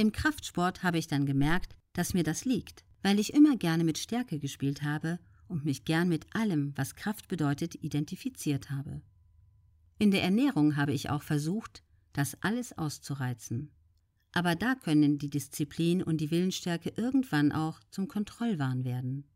Im 0.00 0.12
Kraftsport 0.12 0.82
habe 0.82 0.96
ich 0.96 1.08
dann 1.08 1.26
gemerkt, 1.26 1.76
dass 1.92 2.14
mir 2.14 2.22
das 2.22 2.46
liegt, 2.46 2.86
weil 3.02 3.18
ich 3.18 3.34
immer 3.34 3.58
gerne 3.58 3.84
mit 3.84 3.98
Stärke 3.98 4.38
gespielt 4.38 4.82
habe 4.82 5.18
und 5.46 5.66
mich 5.66 5.84
gern 5.84 6.08
mit 6.08 6.34
allem, 6.34 6.72
was 6.74 6.94
Kraft 6.94 7.28
bedeutet, 7.28 7.74
identifiziert 7.74 8.70
habe. 8.70 9.02
In 9.98 10.10
der 10.10 10.22
Ernährung 10.22 10.76
habe 10.76 10.94
ich 10.94 11.10
auch 11.10 11.22
versucht, 11.22 11.84
das 12.14 12.34
alles 12.40 12.78
auszureizen. 12.78 13.72
Aber 14.32 14.54
da 14.54 14.74
können 14.74 15.18
die 15.18 15.28
Disziplin 15.28 16.02
und 16.02 16.22
die 16.22 16.30
Willensstärke 16.30 16.94
irgendwann 16.96 17.52
auch 17.52 17.78
zum 17.90 18.08
Kontrollwahn 18.08 18.84
werden. 18.84 19.26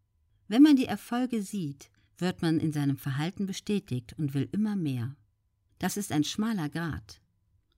Wenn 0.48 0.62
man 0.62 0.76
die 0.76 0.86
Erfolge 0.86 1.42
sieht, 1.42 1.90
wird 2.16 2.40
man 2.40 2.58
in 2.58 2.72
seinem 2.72 2.96
Verhalten 2.96 3.44
bestätigt 3.44 4.14
und 4.16 4.32
will 4.32 4.48
immer 4.52 4.76
mehr. 4.76 5.14
Das 5.78 5.98
ist 5.98 6.10
ein 6.10 6.24
schmaler 6.24 6.70
Grat. 6.70 7.20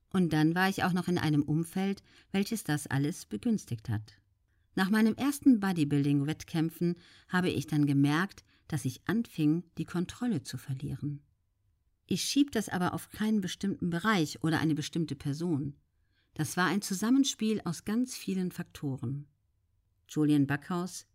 Und 0.09 0.33
dann 0.33 0.55
war 0.55 0.69
ich 0.69 0.83
auch 0.83 0.93
noch 0.93 1.07
in 1.07 1.17
einem 1.17 1.43
Umfeld, 1.43 2.01
welches 2.31 2.63
das 2.63 2.87
alles 2.87 3.25
begünstigt 3.25 3.89
hat. 3.89 4.17
Nach 4.75 4.89
meinem 4.89 5.15
ersten 5.15 5.59
Bodybuilding-Wettkämpfen 5.59 6.95
habe 7.27 7.49
ich 7.49 7.67
dann 7.67 7.85
gemerkt, 7.85 8.43
dass 8.67 8.85
ich 8.85 9.01
anfing, 9.07 9.63
die 9.77 9.85
Kontrolle 9.85 10.43
zu 10.43 10.57
verlieren. 10.57 11.21
Ich 12.05 12.23
schieb 12.23 12.51
das 12.51 12.69
aber 12.69 12.93
auf 12.93 13.09
keinen 13.09 13.41
bestimmten 13.41 13.89
Bereich 13.89 14.43
oder 14.43 14.59
eine 14.59 14.75
bestimmte 14.75 15.15
Person. 15.15 15.75
Das 16.35 16.55
war 16.55 16.67
ein 16.67 16.81
Zusammenspiel 16.81 17.61
aus 17.65 17.83
ganz 17.83 18.15
vielen 18.15 18.51
Faktoren. 18.51 19.27
Julian 20.07 20.47
Backhaus, 20.47 21.05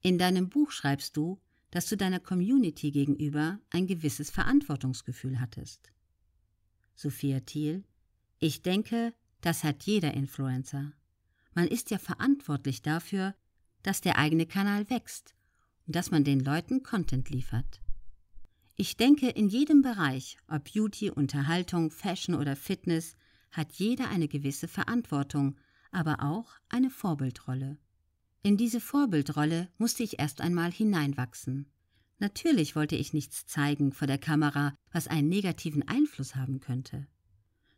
in 0.00 0.18
deinem 0.18 0.50
Buch 0.50 0.70
schreibst 0.70 1.16
du, 1.16 1.40
dass 1.70 1.86
du 1.86 1.96
deiner 1.96 2.20
Community 2.20 2.90
gegenüber 2.90 3.58
ein 3.70 3.86
gewisses 3.86 4.30
Verantwortungsgefühl 4.30 5.40
hattest. 5.40 5.92
Sophia 6.94 7.40
Thiel, 7.40 7.84
ich 8.38 8.62
denke, 8.62 9.14
das 9.40 9.64
hat 9.64 9.84
jeder 9.84 10.14
Influencer. 10.14 10.92
Man 11.54 11.68
ist 11.68 11.90
ja 11.90 11.98
verantwortlich 11.98 12.82
dafür, 12.82 13.34
dass 13.82 14.00
der 14.00 14.18
eigene 14.18 14.46
Kanal 14.46 14.88
wächst 14.90 15.34
und 15.86 15.94
dass 15.94 16.10
man 16.10 16.24
den 16.24 16.40
Leuten 16.40 16.82
Content 16.82 17.30
liefert. 17.30 17.80
Ich 18.76 18.96
denke, 18.96 19.28
in 19.28 19.48
jedem 19.48 19.82
Bereich, 19.82 20.36
ob 20.48 20.72
Beauty, 20.72 21.10
Unterhaltung, 21.10 21.90
Fashion 21.90 22.34
oder 22.34 22.56
Fitness, 22.56 23.16
hat 23.52 23.72
jeder 23.74 24.08
eine 24.08 24.26
gewisse 24.26 24.66
Verantwortung, 24.66 25.56
aber 25.92 26.22
auch 26.22 26.56
eine 26.68 26.90
Vorbildrolle. 26.90 27.78
In 28.42 28.56
diese 28.56 28.80
Vorbildrolle 28.80 29.68
musste 29.78 30.02
ich 30.02 30.18
erst 30.18 30.40
einmal 30.40 30.72
hineinwachsen. 30.72 31.66
Natürlich 32.18 32.74
wollte 32.74 32.96
ich 32.96 33.12
nichts 33.12 33.46
zeigen 33.46 33.92
vor 33.92 34.06
der 34.06 34.18
Kamera, 34.18 34.76
was 34.90 35.06
einen 35.08 35.28
negativen 35.28 35.86
Einfluss 35.86 36.34
haben 36.34 36.60
könnte. 36.60 37.06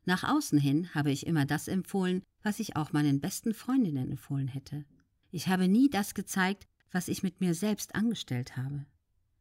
Nach 0.06 0.22
außen 0.22 0.58
hin 0.58 0.94
habe 0.94 1.10
ich 1.10 1.26
immer 1.26 1.44
das 1.44 1.66
empfohlen, 1.66 2.22
was 2.42 2.60
ich 2.60 2.76
auch 2.76 2.92
meinen 2.92 3.20
besten 3.20 3.52
Freundinnen 3.52 4.12
empfohlen 4.12 4.46
hätte. 4.46 4.84
Ich 5.32 5.48
habe 5.48 5.66
nie 5.66 5.90
das 5.90 6.14
gezeigt, 6.14 6.68
was 6.92 7.08
ich 7.08 7.24
mit 7.24 7.40
mir 7.40 7.54
selbst 7.54 7.96
angestellt 7.96 8.56
habe. 8.56 8.86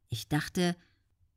Ich 0.10 0.28
dachte, 0.28 0.76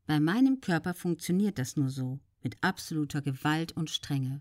bei 0.06 0.19
meinem 0.19 0.62
Körper 0.62 0.95
funktioniert 0.95 1.59
das 1.59 1.77
nur 1.77 1.91
so, 1.91 2.19
mit 2.43 2.56
absoluter 2.62 3.21
Gewalt 3.21 3.73
und 3.73 3.91
Strenge. 3.91 4.41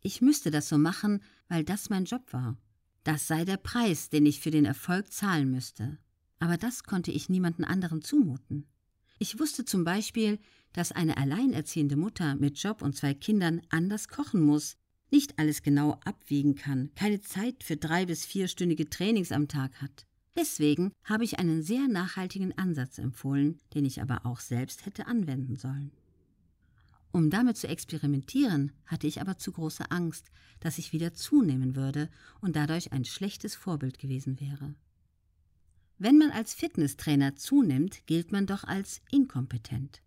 Ich 0.00 0.20
müsste 0.20 0.50
das 0.50 0.68
so 0.68 0.76
machen, 0.76 1.22
weil 1.48 1.62
das 1.62 1.88
mein 1.88 2.04
Job 2.04 2.32
war. 2.32 2.56
Das 3.04 3.28
sei 3.28 3.44
der 3.44 3.58
Preis, 3.58 4.10
den 4.10 4.26
ich 4.26 4.40
für 4.40 4.50
den 4.50 4.64
Erfolg 4.64 5.12
zahlen 5.12 5.52
müsste. 5.52 5.98
Aber 6.40 6.56
das 6.56 6.82
konnte 6.82 7.12
ich 7.12 7.28
niemanden 7.28 7.64
anderen 7.64 8.02
zumuten. 8.02 8.66
Ich 9.22 9.38
wusste 9.38 9.66
zum 9.66 9.84
Beispiel, 9.84 10.38
dass 10.72 10.92
eine 10.92 11.18
alleinerziehende 11.18 11.94
Mutter 11.96 12.36
mit 12.36 12.58
Job 12.58 12.80
und 12.80 12.96
zwei 12.96 13.12
Kindern 13.12 13.60
anders 13.68 14.08
kochen 14.08 14.40
muss, 14.40 14.78
nicht 15.10 15.38
alles 15.38 15.62
genau 15.62 16.00
abwiegen 16.06 16.54
kann, 16.54 16.90
keine 16.94 17.20
Zeit 17.20 17.62
für 17.62 17.76
drei 17.76 18.06
bis 18.06 18.24
vierstündige 18.24 18.88
Trainings 18.88 19.30
am 19.30 19.46
Tag 19.46 19.82
hat. 19.82 20.06
Deswegen 20.36 20.92
habe 21.04 21.24
ich 21.24 21.38
einen 21.38 21.62
sehr 21.62 21.86
nachhaltigen 21.86 22.56
Ansatz 22.56 22.96
empfohlen, 22.96 23.58
den 23.74 23.84
ich 23.84 24.00
aber 24.00 24.24
auch 24.24 24.40
selbst 24.40 24.86
hätte 24.86 25.06
anwenden 25.06 25.56
sollen. 25.56 25.92
Um 27.12 27.28
damit 27.28 27.58
zu 27.58 27.68
experimentieren, 27.68 28.72
hatte 28.86 29.06
ich 29.06 29.20
aber 29.20 29.36
zu 29.36 29.52
große 29.52 29.90
Angst, 29.90 30.30
dass 30.60 30.78
ich 30.78 30.94
wieder 30.94 31.12
zunehmen 31.12 31.76
würde 31.76 32.08
und 32.40 32.56
dadurch 32.56 32.92
ein 32.92 33.04
schlechtes 33.04 33.54
Vorbild 33.54 33.98
gewesen 33.98 34.40
wäre. 34.40 34.74
Wenn 36.02 36.16
man 36.16 36.30
als 36.30 36.54
Fitnesstrainer 36.54 37.36
zunimmt, 37.36 38.06
gilt 38.06 38.32
man 38.32 38.46
doch 38.46 38.64
als 38.64 39.02
inkompetent. 39.10 40.00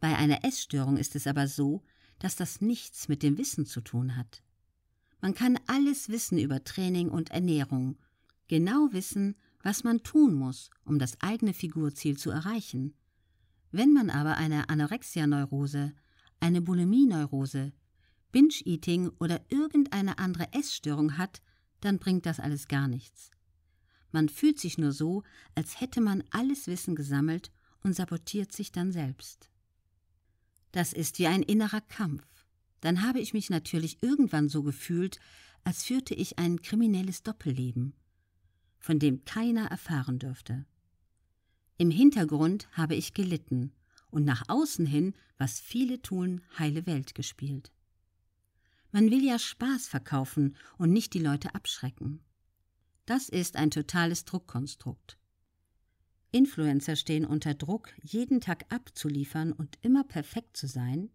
Bei 0.00 0.16
einer 0.16 0.46
Essstörung 0.46 0.96
ist 0.96 1.14
es 1.14 1.26
aber 1.26 1.46
so, 1.46 1.82
dass 2.18 2.36
das 2.36 2.62
nichts 2.62 3.06
mit 3.06 3.22
dem 3.22 3.36
Wissen 3.36 3.66
zu 3.66 3.82
tun 3.82 4.16
hat. 4.16 4.42
Man 5.20 5.34
kann 5.34 5.60
alles 5.66 6.08
wissen 6.08 6.38
über 6.38 6.64
Training 6.64 7.10
und 7.10 7.32
Ernährung, 7.32 7.98
genau 8.48 8.88
wissen, 8.92 9.36
was 9.62 9.84
man 9.84 10.02
tun 10.04 10.34
muss, 10.34 10.70
um 10.86 10.98
das 10.98 11.20
eigene 11.20 11.52
Figurziel 11.52 12.16
zu 12.16 12.30
erreichen. 12.30 12.94
Wenn 13.72 13.92
man 13.92 14.08
aber 14.08 14.38
eine 14.38 14.70
Anorexia-Neurose, 14.70 15.92
eine 16.40 16.62
Bulimie-Neurose, 16.62 17.74
Binge-Eating 18.32 19.10
oder 19.20 19.44
irgendeine 19.50 20.18
andere 20.18 20.50
Essstörung 20.54 21.18
hat, 21.18 21.42
dann 21.82 21.98
bringt 21.98 22.24
das 22.24 22.40
alles 22.40 22.68
gar 22.68 22.88
nichts. 22.88 23.32
Man 24.12 24.28
fühlt 24.28 24.60
sich 24.60 24.78
nur 24.78 24.92
so, 24.92 25.22
als 25.54 25.80
hätte 25.80 26.00
man 26.00 26.22
alles 26.30 26.66
Wissen 26.66 26.94
gesammelt 26.94 27.50
und 27.82 27.94
sabotiert 27.94 28.52
sich 28.52 28.70
dann 28.70 28.92
selbst. 28.92 29.50
Das 30.70 30.92
ist 30.92 31.18
wie 31.18 31.26
ein 31.26 31.42
innerer 31.42 31.80
Kampf. 31.80 32.24
Dann 32.80 33.02
habe 33.02 33.20
ich 33.20 33.34
mich 33.34 33.50
natürlich 33.50 33.98
irgendwann 34.02 34.48
so 34.48 34.62
gefühlt, 34.62 35.18
als 35.64 35.84
führte 35.84 36.14
ich 36.14 36.38
ein 36.38 36.62
kriminelles 36.62 37.22
Doppelleben 37.22 37.94
von 38.82 38.98
dem 38.98 39.24
keiner 39.24 39.66
erfahren 39.66 40.18
dürfte. 40.18 40.66
Im 41.78 41.90
Hintergrund 41.90 42.68
habe 42.72 42.96
ich 42.96 43.14
gelitten 43.14 43.72
und 44.10 44.24
nach 44.24 44.42
außen 44.48 44.84
hin, 44.84 45.14
was 45.38 45.60
viele 45.60 46.02
tun, 46.02 46.42
heile 46.58 46.84
Welt 46.86 47.14
gespielt. 47.14 47.72
Man 48.90 49.10
will 49.10 49.24
ja 49.24 49.38
Spaß 49.38 49.86
verkaufen 49.86 50.56
und 50.78 50.92
nicht 50.92 51.14
die 51.14 51.20
Leute 51.20 51.54
abschrecken. 51.54 52.20
Das 53.06 53.28
ist 53.28 53.56
ein 53.56 53.70
totales 53.70 54.24
Druckkonstrukt. 54.24 55.18
Influencer 56.30 56.96
stehen 56.96 57.26
unter 57.26 57.54
Druck, 57.54 57.92
jeden 58.02 58.40
Tag 58.40 58.64
abzuliefern 58.72 59.52
und 59.52 59.78
immer 59.82 60.04
perfekt 60.04 60.56
zu 60.56 60.66
sein, 60.66 61.10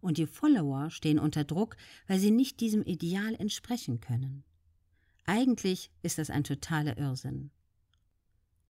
und 0.00 0.18
die 0.18 0.26
Follower 0.26 0.90
stehen 0.90 1.18
unter 1.18 1.44
Druck, 1.44 1.76
weil 2.06 2.18
sie 2.18 2.30
nicht 2.30 2.60
diesem 2.60 2.82
Ideal 2.84 3.34
entsprechen 3.34 4.00
können. 4.00 4.44
Eigentlich 5.24 5.90
ist 6.02 6.18
das 6.18 6.30
ein 6.30 6.44
totaler 6.44 6.96
Irrsinn. 6.98 7.50